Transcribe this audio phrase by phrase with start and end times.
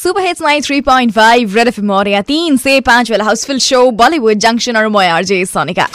[0.00, 4.76] Super hits 93.5 red FM और या तीन से पांच वाला हाउसफुल शो बॉलीवुड जंक्शन
[4.76, 5.86] और मैं RJ Sonika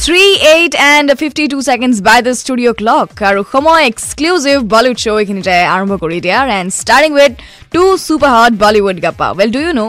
[0.00, 5.18] three eight and fifty two seconds by the studio' clock আৰু সময় এক্সক্লুজিভ বলিউড শ্ব'
[5.22, 7.32] এইখিনিতে আৰম্ভ কৰি দিয়া and starting with
[7.74, 9.88] two super hot Bollywood gappa well do you know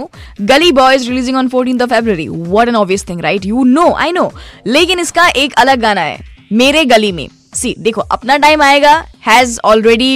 [0.50, 4.12] Gully Boys releasing on fourteen of February what an obvious thing right you know I
[4.12, 4.26] know
[4.70, 6.18] लेकिन इसका एक अलग गाना है
[6.58, 8.94] मेरे गली में सी देखो अपना टाइम आएगा
[9.28, 10.14] has already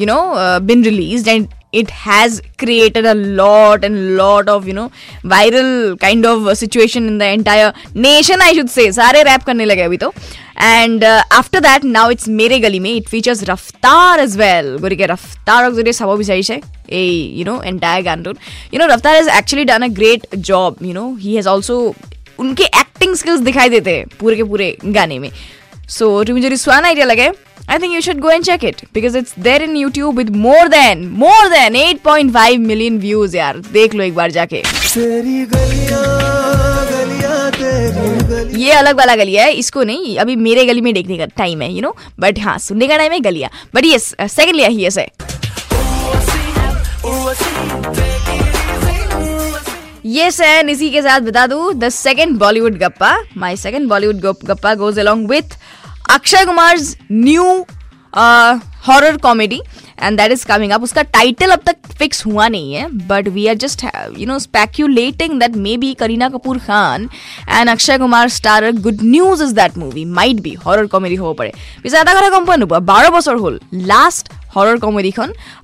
[0.00, 4.74] you know uh, been released and it has created a lot and lot of you
[4.78, 4.90] know
[5.32, 5.70] viral
[6.00, 7.70] kind of uh, situation in the entire
[8.08, 10.12] nation i should say सारे rap करने लगे अभी तो
[10.66, 15.06] and uh, after that now it's मेरे गली में it features Raftar as well গতিকে
[15.14, 16.56] Raftarক যদি চাব বিচাৰিছে
[17.00, 18.36] এই you know entire গানটোত
[18.72, 21.76] you know Raftar has actually done a great job you know he has also
[22.38, 25.30] उनके एक्टिंग स्किल्स दिखाई देते हैं पूरे के पूरे गाने में
[25.87, 27.35] So, to me, just one idea lage.
[27.67, 30.67] I think you should go and check it because it's there in YouTube with more
[30.69, 34.61] than more than 8.5 million views यार देख लो एक बार जाके
[34.93, 36.01] तेरी गलिया,
[36.91, 41.17] गलिया, तेरी गलिया। ये अलग वाला गलिया है इसको नहीं अभी मेरे गली में देखने
[41.17, 44.55] का टाइम है यू नो बट हाँ सुनने का टाइम है गलिया बट यस सेकंड
[44.55, 45.07] लिया ही ऐसे
[50.11, 54.73] Yes, and इसी के साथ बता दू द सेकेंड बॉलीवुड गप्पा my second Bollywood Gappa
[54.75, 55.57] goes along with
[56.09, 56.77] Akshay Kumar
[57.11, 57.43] new
[58.87, 59.61] horror comedy
[60.03, 63.47] and that is coming up उसका टाइटल अब तक फिक्स हुआ नहीं है but we
[63.47, 63.85] are just
[64.19, 67.09] you know speculating that maybe Kareena Kapoor Khan
[67.49, 71.51] and Akshay Kumar star good news is that movie might भी horror comedy हो पड़े.
[71.83, 75.13] পিছে आधा घर গম पा बारह बस हल last last comedy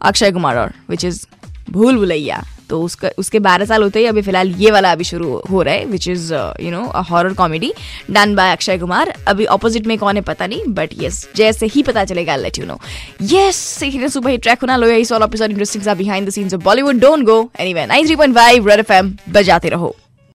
[0.02, 1.26] Akshay Kumar which is
[1.72, 2.12] भूल ভুল
[2.70, 5.74] तो उसका, उसके बारह साल होते ही अभी फ़िलहाल ये वाला अभी शुरू हो रहा
[5.74, 7.74] है which is you know a horror comedy
[8.12, 11.84] done by Akshay Kumar अभी ऑपोजिट में कौन है पता नहीं बट यस जैसे ही
[11.84, 12.80] पता चलेगा let you know
[13.22, 13.56] yes
[14.14, 17.26] super hit track होना, लो इस all episode interesting behind the scenes of Bollywood don't
[17.26, 19.96] go anyway 93.5 red FM बजाते रहो.